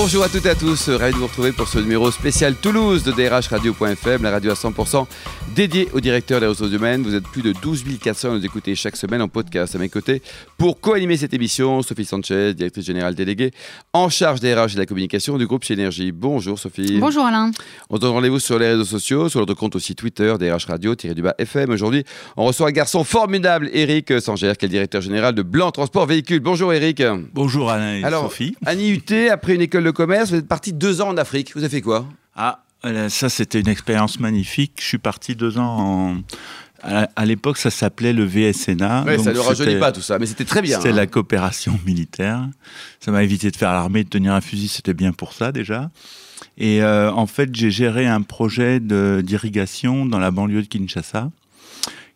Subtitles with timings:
[0.00, 3.02] Bonjour à toutes et à tous, ravi de vous retrouver pour ce numéro spécial Toulouse
[3.02, 5.06] de drhradio.fm, la radio à 100%
[5.56, 7.02] dédiée au directeur des ressources humaines.
[7.02, 9.88] Vous êtes plus de 12 400 à nous écouter chaque semaine en podcast à mes
[9.88, 10.22] côtés.
[10.56, 13.50] Pour co-animer cette émission, Sophie Sanchez, directrice générale déléguée
[13.92, 16.12] en charge des RH et de la communication du groupe Synergie.
[16.12, 16.98] Bonjour Sophie.
[17.00, 17.50] Bonjour Alain.
[17.90, 21.70] On se donne rendez-vous sur les réseaux sociaux, sur notre compte aussi Twitter, DRH Radio-FM.
[21.70, 22.04] Aujourd'hui,
[22.36, 26.06] on reçoit un garçon formidable, Eric Sanger, qui est le directeur général de Blanc Transport
[26.06, 26.38] Véhicule.
[26.38, 27.02] Bonjour Eric.
[27.34, 28.54] Bonjour Alain et Alors, Sophie.
[28.64, 31.52] Un IUT, après une école de commerce, vous êtes parti deux ans en Afrique.
[31.54, 32.06] Vous avez fait quoi?
[32.34, 34.74] Ah, euh, ça c'était une expérience magnifique.
[34.80, 36.16] Je suis parti deux ans en...
[36.80, 39.04] À, l'époque, ça s'appelait le VSNA.
[39.04, 40.76] Oui, ça ne rajeunit pas tout ça, mais c'était très bien.
[40.76, 40.96] C'était hein.
[40.96, 42.46] la coopération militaire.
[43.00, 45.90] Ça m'a évité de faire l'armée, de tenir un fusil, c'était bien pour ça déjà.
[46.56, 51.30] Et euh, en fait, j'ai géré un projet d'irrigation dans la banlieue de Kinshasa.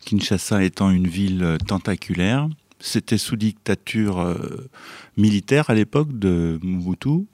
[0.05, 2.47] Kinshasa étant une ville euh, tentaculaire.
[2.79, 4.69] C'était sous dictature euh,
[5.17, 7.25] militaire à l'époque de Mobutu.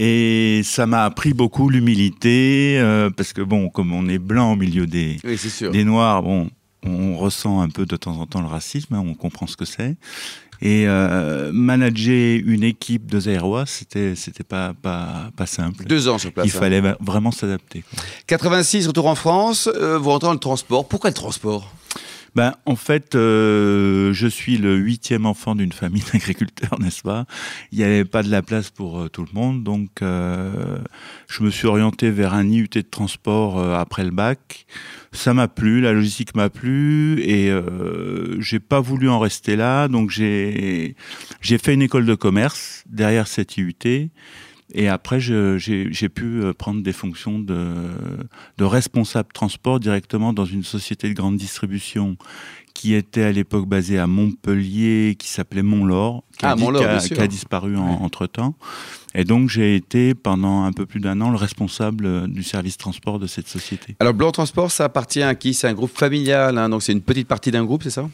[0.00, 4.56] Et ça m'a appris beaucoup l'humilité, euh, parce que bon, comme on est blanc au
[4.56, 5.36] milieu des, Oui,
[5.72, 6.48] des noirs, bon,
[6.84, 9.64] on ressent un peu de temps en temps le racisme, hein, on comprend ce que
[9.64, 9.96] c'est.
[10.62, 15.84] Et euh, manager une équipe de Zaïrois, c'était c'était pas pas pas simple.
[15.84, 16.46] Deux ans sur place.
[16.46, 16.60] Il hein.
[16.60, 17.82] fallait vraiment s'adapter.
[17.82, 18.02] quoi.
[18.28, 20.86] 86, retour en France, euh, vous rentrez dans le transport.
[20.86, 21.72] Pourquoi le transport?
[22.38, 27.26] Ben, en fait, euh, je suis le huitième enfant d'une famille d'agriculteurs, n'est-ce pas?
[27.72, 30.78] Il n'y avait pas de la place pour euh, tout le monde, donc euh,
[31.28, 34.66] je me suis orienté vers un IUT de transport euh, après le bac.
[35.10, 39.88] Ça m'a plu, la logistique m'a plu, et euh, j'ai pas voulu en rester là,
[39.88, 40.94] donc j'ai
[41.42, 44.10] fait une école de commerce derrière cette IUT.
[44.74, 47.74] Et après, j'ai pu euh, prendre des fonctions de,
[48.58, 52.16] de responsable transport directement dans une société de grande distribution
[52.74, 56.98] qui était à l'époque basée à Montpellier, qui s'appelait Montlore, qui, Ah, a, qui a-
[57.16, 58.54] qui a disparu en- entre-temps.
[59.14, 62.76] Et donc, j'ai été pendant un peu plus d'un an le responsable euh, du service
[62.76, 63.96] transport de cette société.
[63.98, 65.54] Alors, Blanc Transport, ça appartient à qui?
[65.54, 68.08] C'est un groupe familial, hein, donc c'est une petite partie d'un groupe, c'est ça?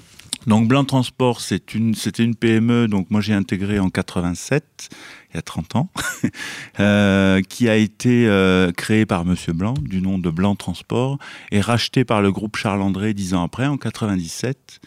[0.46, 4.90] Donc Blanc Transport, c'était une PME, donc moi j'ai intégré en 87,
[5.30, 5.88] il y a 30 ans,
[6.80, 11.18] euh, qui a été euh, créée par Monsieur Blanc, du nom de Blanc Transport,
[11.50, 14.80] et rachetée par le groupe Charles André dix ans après, en 97.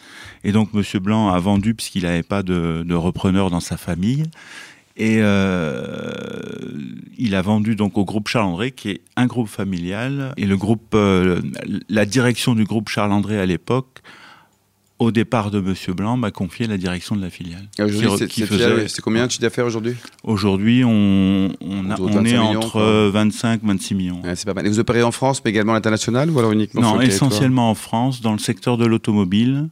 [0.44, 4.24] Et donc Monsieur Blanc a vendu puisqu'il n'avait pas de, de repreneur dans sa famille.
[4.98, 5.70] Et euh,
[7.16, 10.34] il a vendu donc au groupe Charles André, qui est un groupe familial.
[10.36, 11.40] Et le groupe, euh,
[11.88, 14.02] la direction du groupe Charles André à l'époque,
[14.98, 17.68] au départ de Monsieur Blanc, m'a confié la direction de la filiale.
[17.78, 19.94] Aujourd'hui, Qui re- c'est combien de chiffre d'affaires aujourd'hui?
[20.24, 23.10] Aujourd'hui, on, on, a- Autour de on 25 est millions, entre quoi.
[23.10, 24.22] 25 26 millions.
[24.22, 24.66] Ouais, C'est pas mal.
[24.66, 27.74] Et vous opérez en France, mais également à l'international ou alors uniquement Non, essentiellement en
[27.74, 29.68] France, dans le secteur de l'automobile.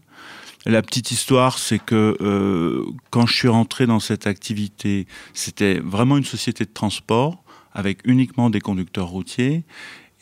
[0.65, 6.17] La petite histoire, c'est que euh, quand je suis rentré dans cette activité, c'était vraiment
[6.17, 9.63] une société de transport avec uniquement des conducteurs routiers.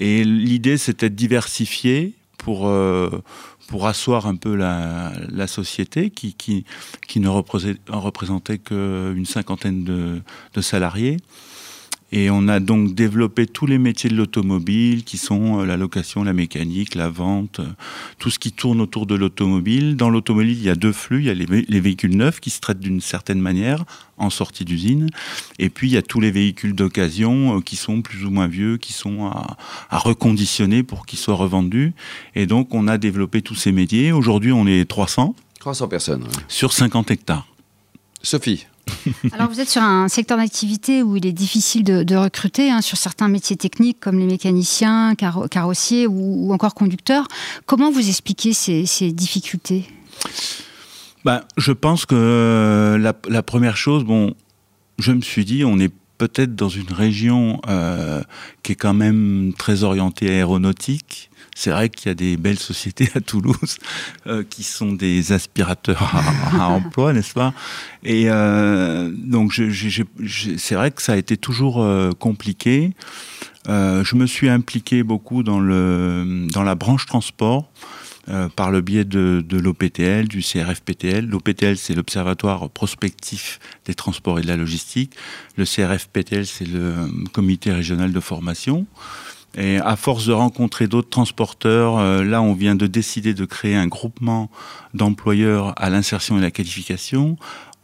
[0.00, 3.22] Et l'idée, c'était de diversifier pour, euh,
[3.68, 6.66] pour asseoir un peu la, la société qui, qui,
[7.08, 10.20] qui ne représentait qu'une cinquantaine de,
[10.52, 11.16] de salariés.
[12.16, 16.22] Et on a donc développé tous les métiers de l'automobile, qui sont euh, la location,
[16.22, 17.66] la mécanique, la vente, euh,
[18.20, 19.96] tout ce qui tourne autour de l'automobile.
[19.96, 21.18] Dans l'automobile, il y a deux flux.
[21.18, 23.84] Il y a les, vé- les véhicules neufs qui se traitent d'une certaine manière
[24.16, 25.08] en sortie d'usine.
[25.58, 28.46] Et puis, il y a tous les véhicules d'occasion euh, qui sont plus ou moins
[28.46, 29.56] vieux, qui sont à,
[29.90, 31.94] à reconditionner pour qu'ils soient revendus.
[32.36, 34.12] Et donc, on a développé tous ces métiers.
[34.12, 36.22] Aujourd'hui, on est 300 300 personnes.
[36.22, 36.28] ouais.
[36.46, 37.48] sur 50 hectares.
[38.22, 38.66] Sophie,
[39.32, 42.96] Alors vous êtes sur un secteur d'activité où il est difficile de, recruter hein, sur
[42.96, 47.26] certains métiers techniques comme les mécaniciens, carro- carrossiers ou, encore conducteurs.
[47.66, 49.84] Comment vous expliquez ces, difficultés?
[51.24, 54.34] Ben, je pense que euh, la, la première chose, bon,
[54.98, 58.22] je me suis dit, on est peut-être dans une région euh,
[58.62, 61.30] qui est quand même très orientée aéronautique.
[61.54, 63.78] C'est vrai qu'il y a des belles sociétés à Toulouse
[64.26, 67.54] euh, qui sont des aspirateurs à, à emploi, n'est-ce pas?
[68.02, 72.92] Et euh, donc, c'est vrai que ça a été toujours euh, compliqué.
[73.68, 77.70] Euh, je me suis impliqué beaucoup dans, le, dans la branche transport
[78.28, 81.26] euh, par le biais de, de l'OPTL, du CRFPTL.
[81.26, 85.14] L'OPTL, c'est l'Observatoire prospectif des transports et de la logistique.
[85.56, 88.86] Le CRFPTL, c'est le Comité régional de formation.
[89.56, 93.76] Et à force de rencontrer d'autres transporteurs, euh, là, on vient de décider de créer
[93.76, 94.50] un groupement
[94.94, 97.36] d'employeurs à l'insertion et la qualification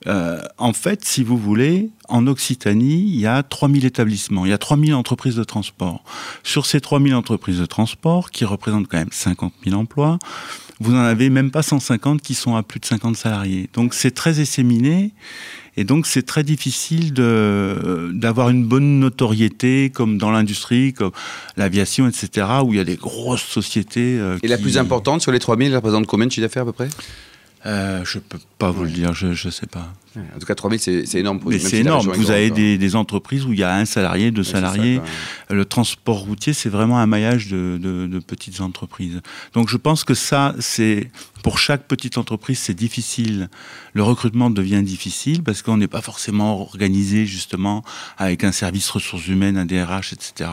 [0.07, 4.55] Euh, en fait, si vous voulez, en Occitanie, il y a 3000 établissements, il y
[4.55, 6.03] a 3000 entreprises de transport.
[6.43, 10.19] Sur ces 3000 entreprises de transport, qui représentent quand même 50 000 emplois,
[10.81, 13.69] vous n'en avez même pas 150 qui sont à plus de 50 salariés.
[13.75, 15.13] Donc c'est très esséminé.
[15.77, 21.13] Et donc c'est très difficile d'avoir une bonne notoriété comme dans l'industrie, comme
[21.57, 24.19] l'aviation, etc., où il y a des grosses sociétés.
[24.19, 26.67] Euh, Et la plus importante sur les 3000, elle représente combien de chiffre d'affaires à
[26.67, 26.89] peu près?
[27.67, 29.93] Euh, je peux pas vous le dire, je ne sais pas.
[30.17, 31.41] En tout cas, 3000, c'est énorme.
[31.47, 32.11] Mais c'est énorme.
[32.15, 35.01] Vous avez des, des, entreprises où il y a un salarié, deux salariés.
[35.51, 39.21] le transport routier, c'est vraiment un maillage de, de, de, petites entreprises.
[39.53, 41.11] Donc je pense que ça, c'est
[41.43, 43.49] pour chaque petite entreprise, c'est difficile.
[43.93, 47.85] Le recrutement devient difficile parce qu'on n'est pas forcément organisé justement
[48.19, 50.51] avec un service ressources humaines, un DRH, etc.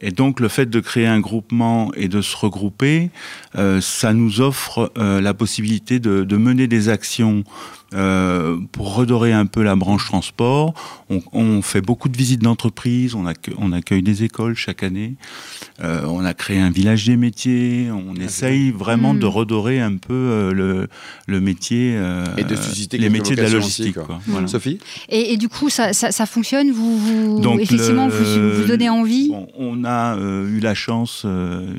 [0.00, 3.10] Et donc le fait de créer un groupement et de se regrouper,
[3.56, 7.44] euh, ça nous offre euh, la possibilité de, de, mener des actions
[7.94, 10.74] euh, pour redorer un peu la branche transport.
[11.08, 15.14] On, on fait beaucoup de visites d'entreprise, on, accueille, on accueille des écoles chaque année,
[15.82, 19.20] euh, on a créé un village des métiers, on ah, essaye vraiment mmh.
[19.20, 20.88] de redorer un peu euh, le,
[21.26, 21.98] le, métier
[22.36, 23.96] et de susciter les métiers de la logistique.
[23.96, 24.20] Aussi, quoi.
[24.26, 24.48] Voilà.
[24.48, 26.70] Sophie et, et, du coup, ça, ça, ça fonctionne?
[26.70, 29.30] Vous, vous Donc effectivement, le, vous, vous, donnez envie?
[29.30, 31.24] bon, On a eu la chance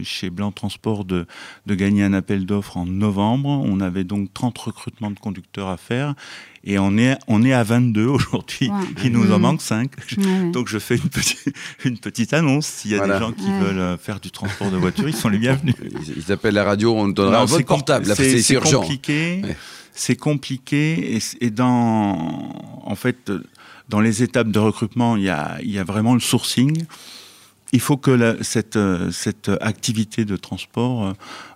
[0.02, 1.28] chez Blanc Transport de,
[1.68, 3.50] de gagner un appel d'offres en novembre.
[3.50, 5.99] On avait donc 30 recrutements de conducteurs à faire
[6.64, 8.70] et on est, on est à 22 aujourd'hui.
[9.04, 9.42] Il nous en mmh.
[9.42, 9.92] manque 5.
[10.52, 11.54] Donc je fais une petite,
[11.86, 12.68] une petite annonce.
[12.68, 15.30] S'il y a des gens qui veulent euh, faire du transport de voiture, ils sont
[15.30, 15.76] les bienvenus.
[16.16, 18.14] Ils appellent la radio, on donnera un votre portable.
[18.16, 18.82] C'est urgent.
[18.82, 19.42] Compliqué.
[19.94, 21.16] C'est compliqué.
[21.16, 22.54] Et, et, dans,
[22.84, 23.32] en fait,
[23.90, 26.86] dans les étapes de recrutement, il y a, il y a vraiment le sourcing
[27.72, 31.14] il faut que la, cette, euh, cette activité de transport euh,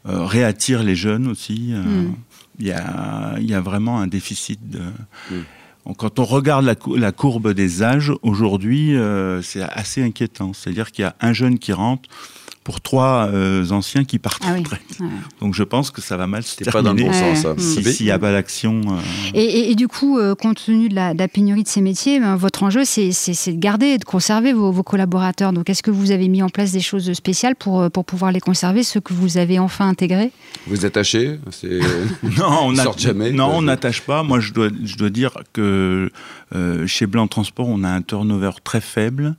[0.08, 1.70] euh réattire les jeunes aussi.
[1.72, 2.16] Euh, mmh
[2.60, 4.82] il y a, y a, vraiment un déficit de.
[5.32, 5.94] Mm.
[5.98, 10.54] Quand on regarde la, la courbe des âges, aujourd'hui, euh, c'est assez inquiétant.
[10.54, 12.10] C'est-à-dire qu'il y a un jeune qui rentre
[12.64, 14.64] pour trois euh, anciens qui partent ah oui.
[14.72, 15.08] ouais.
[15.42, 16.72] Donc je pense que ça va mal se terminer.
[16.72, 17.56] pas dans le bon sens, ça.
[17.58, 18.82] S'il n'y a pas d'action.
[18.88, 19.00] Euh...
[19.34, 21.82] Et, et, et, du coup, euh, compte tenu de la, de la, pénurie de ces
[21.82, 25.54] métiers, ben, votre enjeu, c'est de garder et de conserver vos, vos collaborateurs.
[25.54, 28.40] Donc est-ce que vous avez mis en place des choses spéciales pour, pour pouvoir les
[28.40, 30.32] conserver, ceux que vous avez enfin intégrés?
[30.68, 31.40] Vous attachez
[32.24, 33.32] Non, on jamais.
[33.32, 34.24] Non, on n'attache pas.
[34.24, 36.12] Moi, je dois, je dois dire que
[36.56, 39.36] euh, chez Blanc Transport, on a un turnover très faible.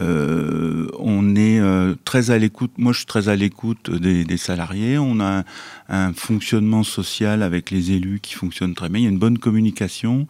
[0.00, 2.72] Euh, on est euh, très à l'écoute.
[2.78, 4.98] Moi, je suis très à l'écoute des, salariés.
[4.98, 5.44] On a
[5.88, 9.00] un, fonctionnement social avec les élus qui fonctionne très bien.
[9.00, 10.26] Il y a une bonne communication.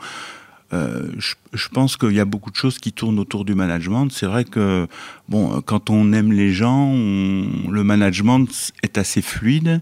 [0.73, 4.09] Euh, je, pense qu'il y a beaucoup de choses qui tournent autour du management.
[4.11, 4.87] C'est vrai que
[5.29, 9.81] bon, quand on aime les gens, le management est assez fluide.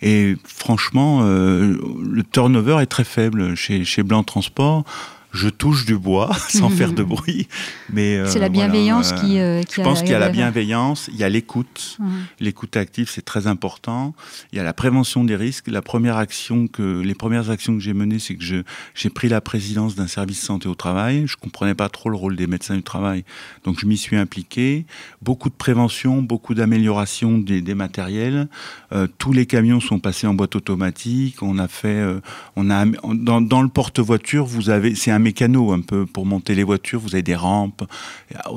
[0.00, 4.84] Et franchement, le turnover est très faible chez, chez Blanc Transport
[5.32, 7.48] je touche du bois sans faire de bruit.
[7.92, 10.30] Mais euh, c'est la bienveillance voilà, qui, euh, qui, Je pense qu'il y a la
[10.30, 11.96] bienveillance, il y a l'écoute.
[11.98, 12.08] Mmh.
[12.40, 14.14] L'écoute active, c'est très important.
[14.52, 15.68] Il y a la prévention des risques.
[15.68, 18.56] La première action que, les premières actions que j'ai menées, c'est que je,
[18.94, 21.24] j'ai pris la présidence d'un service santé au travail.
[21.26, 23.24] Je comprenais pas trop le rôle des médecins du travail,
[23.64, 24.86] donc je m'y suis impliqué.
[25.22, 28.48] Beaucoup de prévention, beaucoup d'amélioration des, des, matériels.
[28.92, 31.42] Euh, tous les camions sont passés en boîte automatique.
[31.42, 32.20] On a fait, euh,
[32.56, 36.24] on a dans, dans le porte-voiture, vous avez, c'est un un mécano un peu pour
[36.24, 37.00] monter les voitures.
[37.00, 37.84] Vous avez des rampes.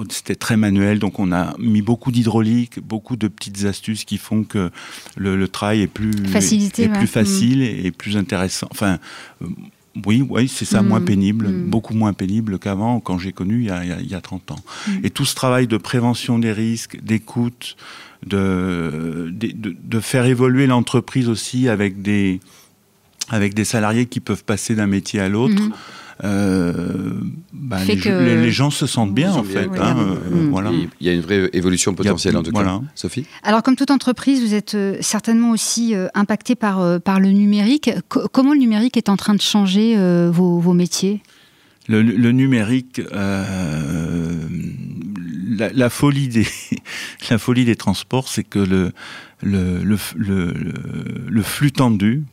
[0.10, 4.44] C'était très manuel, donc on a mis beaucoup d'hydraulique, beaucoup de petites astuces qui font
[4.44, 4.72] que
[5.18, 6.98] le, le travail est plus, Facilité, est, ouais.
[6.98, 7.86] plus facile mmh.
[7.86, 8.68] et plus intéressant.
[8.72, 9.00] Enfin.
[9.42, 9.48] Euh,
[10.06, 10.88] oui, oui, c'est ça, mmh.
[10.88, 11.70] moins pénible, mmh.
[11.70, 14.56] beaucoup moins pénible qu'avant, quand j'ai connu il y, a, il y, a, 30 ans.
[14.56, 14.92] Mmh.
[15.04, 17.76] Et tout ce travail de prévention des risques, d'écoute,
[18.26, 22.40] de, de, de, faire évoluer l'entreprise aussi avec des,
[23.30, 25.62] avec des salariés qui peuvent passer d'un métier à l'autre.
[25.62, 25.74] Mmh
[26.24, 27.14] euh,
[27.52, 28.10] bah, les, que...
[28.10, 29.68] les, les, gens se sentent bien en fait.
[29.80, 30.50] Hein, euh, mmh.
[30.50, 30.72] voilà.
[30.72, 32.74] Il y a une vraie évolution potentielle a, en tout voilà.
[32.74, 32.82] cas.
[32.96, 33.26] Sophie?
[33.44, 37.30] Alors comme toute entreprise, vous êtes euh, certainement aussi euh, impacté par, euh, par le
[37.30, 37.86] numérique.
[37.86, 41.22] C comment le numérique est en train de changer euh, vos, vos, métiers?
[41.88, 44.48] Le, le, numérique, euh,
[45.58, 46.46] la, la, folie des,
[47.32, 48.92] la folie des transports, c'est que le,
[49.42, 50.54] le, le, le,
[51.28, 52.24] le flux tendu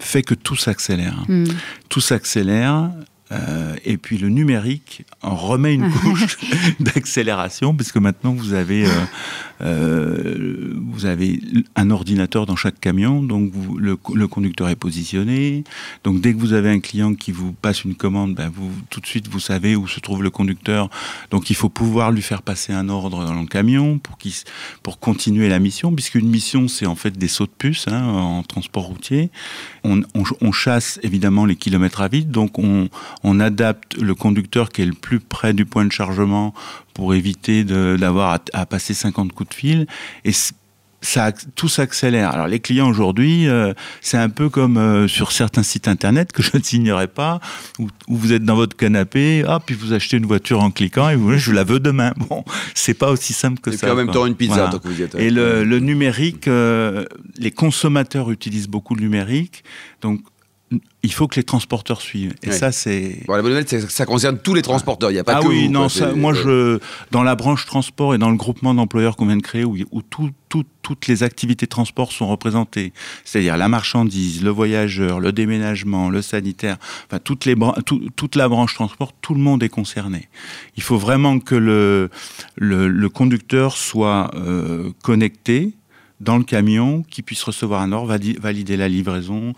[0.00, 1.24] fait que tout s'accélère.
[1.28, 1.44] Mm.
[1.88, 2.90] Tout s'accélère.
[3.32, 6.36] Euh, et puis le numérique en remet une couche
[6.80, 8.90] d'accélération, puisque maintenant vous avez, euh,
[9.62, 11.40] euh, vous avez
[11.74, 15.64] un ordinateur dans chaque camion, donc vous, le, le, conducteur est positionné.
[16.04, 19.00] Donc dès que vous avez un client qui vous passe une commande, ben vous, tout
[19.00, 20.90] de suite vous savez où se trouve le conducteur.
[21.30, 24.18] Donc il faut pouvoir lui faire passer un ordre dans le camion pour,
[24.82, 28.42] pour continuer la mission, puisqu'une mission c'est en fait des sauts de puce hein, en
[28.42, 29.30] transport routier.
[29.84, 32.88] On, on, on chasse évidemment les kilomètres à vide, donc on,
[33.24, 36.54] on adapte le conducteur qui est le plus près du point de chargement
[36.94, 39.86] pour éviter d'avoir à, passer 50 coups de fil.
[40.24, 40.32] Et
[41.02, 42.30] ça, tout s'accélère.
[42.30, 46.42] Alors les clients aujourd'hui, euh, c'est un peu comme euh, sur certains sites internet que
[46.42, 47.40] je ne signerai pas,
[47.78, 51.16] où, vous êtes dans votre canapé, ah, puis vous achetez une voiture en cliquant et
[51.16, 52.12] vous je la veux demain.
[52.28, 53.88] Bon, c'est pas aussi simple que ça.
[53.88, 55.16] Et en même temps une pizza tant que vous êtes.
[55.16, 57.04] Et le, le numérique, euh,
[57.36, 59.64] les consommateurs utilisent beaucoup le numérique,
[60.02, 60.20] donc
[61.02, 62.34] il faut que les transporteurs suivent.
[62.42, 63.24] Et ça, c'est.
[63.26, 65.10] Bon, la bonne nouvelle, c'est que ça concerne tous les transporteurs.
[65.10, 66.78] Il n'y a pas ah que oui, vous, non, ça, moi, je,
[67.10, 70.02] dans la branche transport et dans le groupement d'employeurs qu'on vient de créer, où, où
[70.02, 70.30] tout,
[70.82, 72.92] toutes les activités de transport sont représentées,
[73.24, 77.56] c'est-à-dire la marchandise, le voyageur, le déménagement, le sanitaire, enfin, toutes les
[78.16, 80.28] toute la branche transport, tout le monde est concerné.
[80.76, 82.10] Il faut vraiment que le,
[82.56, 85.74] le, le conducteur soit euh, connecté
[86.22, 89.54] dans le camion, qui puisse recevoir un ordre, valider la livraison,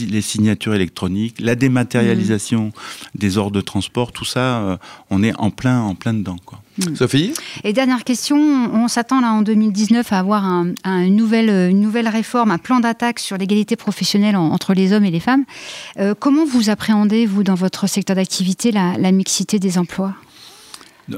[0.00, 3.18] les signatures électroniques, la dématérialisation mmh.
[3.18, 4.76] des ordres de transport, tout ça, euh,
[5.10, 6.36] on est en plein, en plein dedans.
[6.44, 6.60] Quoi.
[6.78, 6.96] Mmh.
[6.96, 7.32] Sophie?
[7.62, 12.08] Et dernière question, on s'attend là en 2019 à avoir un, une, nouvelle, une nouvelle
[12.08, 15.44] réforme, un plan d'attaque sur l'égalité professionnelle entre les hommes et les femmes.
[15.98, 20.14] Euh, comment vous appréhendez, vous, dans votre secteur d'activité, la mixité des emplois?
[20.14, 20.27] euh,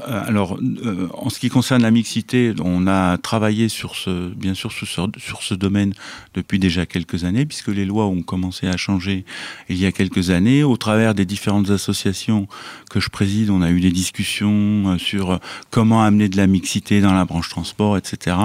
[0.05, 4.71] alors, euh, en ce qui concerne la mixité, on a travaillé sur ce, bien sûr
[4.71, 5.93] sur ce, sur ce domaine
[6.33, 9.25] depuis déjà quelques années, puisque les lois ont commencé à changer
[9.67, 10.63] il y a quelques années.
[10.63, 12.47] Au travers des différentes associations
[12.89, 15.39] que je préside, on a eu des discussions euh, sur
[15.71, 18.37] comment amener de la mixité dans la branche transport, etc.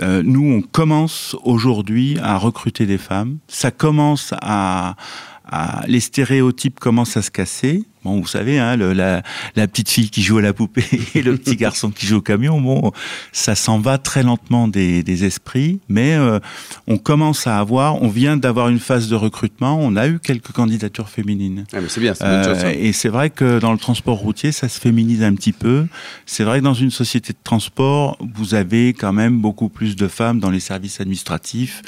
[0.00, 3.38] nous, on commence aujourd'hui à recruter des femmes.
[3.46, 4.96] Ça commence à,
[5.44, 7.84] à les stéréotypes commencent à se casser.
[8.04, 9.22] Bon, vous savez, hein, la,
[9.68, 12.60] petite fille qui joue à la poupée et le petit garçon qui joue au camion,
[12.60, 12.90] bon,
[13.30, 16.40] ça s'en va très lentement des, esprits, mais euh,
[16.88, 20.50] on commence à avoir, on vient d'avoir une phase de recrutement, on a eu quelques
[20.50, 21.64] candidatures féminines.
[21.72, 22.64] Ah, c'est bien, c'est bonne chose.
[22.64, 25.86] Euh, et c'est vrai que dans le transport routier, ça se féminise un petit peu.
[26.26, 30.08] C'est vrai que dans une société de transport, vous avez quand même beaucoup plus de
[30.08, 31.82] femmes dans les services administratifs,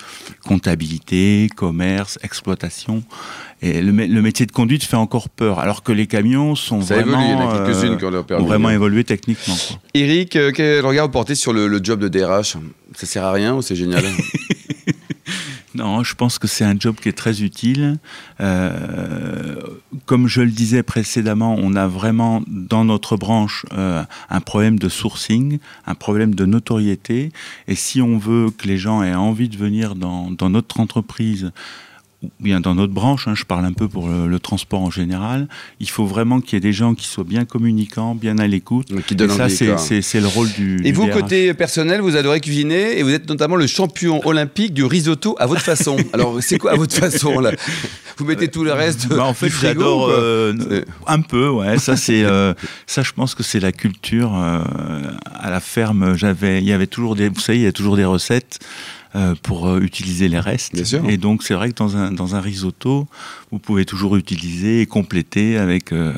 [0.44, 3.02] comptabilité, commerce, exploitation.
[3.64, 8.36] Et le, métier de conduite fait encore peur, alors que les camions sont vraiment, euh,
[8.38, 9.56] ont vraiment évolué techniquement.
[9.94, 12.58] Eric, euh, quel regard vous portez sur le, job de DRH
[12.94, 14.04] Ça sert à rien ou c'est génial?
[15.76, 17.98] Non, je pense que c'est un job qui est très utile.
[18.40, 19.56] Euh,
[20.06, 25.58] comme je le disais précédemment, on a vraiment dans notre branche un problème de sourcing,
[25.88, 27.32] un problème de notoriété.
[27.66, 31.50] Et si on veut que les gens aient envie de venir dans, dans notre entreprise,
[32.40, 35.48] bien dans notre branche, hein, je parle un peu pour le, transport en général,
[35.80, 38.88] il faut vraiment qu'il y ait des gens qui soient bien communicants, bien à l'écoute.
[38.90, 40.80] Et ça, c'est le rôle du.
[40.84, 44.84] Et vous, côté personnel, vous adorez cuisiner et vous êtes notamment le champion olympique du
[44.84, 45.96] risotto à votre façon.
[46.12, 47.52] Alors, c'est quoi à votre façon là?
[48.16, 51.78] Vous mettez tout le reste bah, En fait, j'adore euh, un peu, ouais.
[51.78, 52.54] Ça, c'est euh,
[52.86, 54.32] ça, je pense que c'est la culture.
[54.36, 54.62] Euh,
[55.34, 57.96] à la ferme, j'avais, il y avait toujours des, vous savez, il y a toujours
[57.96, 58.60] des recettes.
[59.16, 60.74] Euh, pour euh, utiliser les restes.
[61.08, 63.06] Et donc c'est vrai que dans un, dans un risotto,
[63.52, 65.92] vous pouvez toujours utiliser et compléter avec...
[65.92, 66.12] Euh,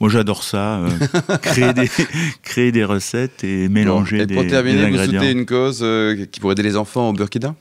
[0.00, 0.82] moi j'adore ça,
[1.42, 1.88] créer, des,
[2.42, 5.86] créer des recettes et mélanger des, et pour terminer, vous soutenez une cause
[6.32, 7.54] qui pourrait aider les enfants au Burkina?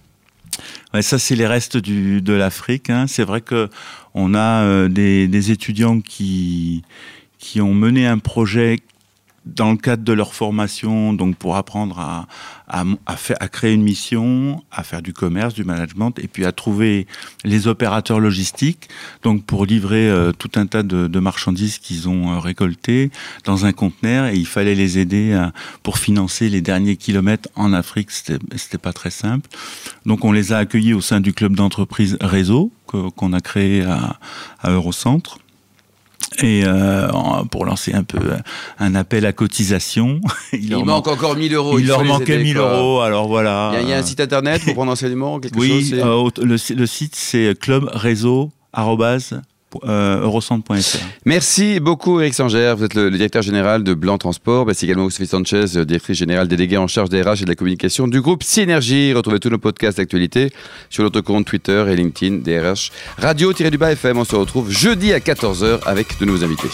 [0.95, 2.89] Ouais, ça, c'est les restes du, de l'Afrique.
[2.89, 3.05] Hein.
[3.07, 3.69] C'est vrai que
[4.15, 6.81] on a des, des, étudiants qui,
[7.37, 8.79] qui ont mené un projet
[9.45, 12.27] dans le cadre de leur formation, donc pour apprendre à,
[12.67, 17.07] à, à, créer une mission, à faire du commerce, du management, et puis à trouver
[17.43, 18.87] les opérateurs logistiques,
[19.23, 23.09] donc pour livrer euh, tout un tas de, de marchandises qu'ils ont euh, récoltées
[23.43, 27.73] dans un conteneur, et il fallait les aider à, pour financer les derniers kilomètres en
[27.73, 28.11] Afrique.
[28.11, 29.49] C'était pas très simple.
[30.05, 34.19] Donc on les a accueillis au sein du club d'entreprise Réseau qu'on a créé à,
[34.59, 35.39] à Eurocentre
[36.39, 37.07] et euh,
[37.51, 38.19] pour lancer un peu
[38.79, 40.21] un appel à cotisation.
[40.53, 41.79] il, il manque encore 1000 euros.
[41.79, 43.73] Il, leur manquait 1000 euros, alors voilà.
[43.81, 46.85] Il y, a, un site internet pour prendre enseignement quelque Oui, chose, euh, le, le,
[46.85, 48.51] site c'est clubreseau
[49.83, 50.97] euh, eurocentre.fr.
[51.25, 55.27] Merci beaucoup Eric Sanger, vous êtes le, directeur général de Blanc Transport, c'est également Sophie
[55.27, 59.13] Sanchez, directrice générale déléguée en charge des RH et de la communication du groupe Synergie.
[59.13, 60.51] Retrouvez tous nos podcasts d'actualité
[60.89, 64.17] sur notre compte Twitter et LinkedIn DRH Radio-du-Bas FM.
[64.17, 66.69] On se retrouve jeudi à 14h avec de nouveaux invités.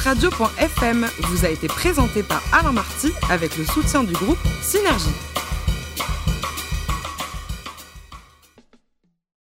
[0.00, 5.12] Radio.fm vous a été présenté par Alain Marty avec le soutien du groupe Synergie.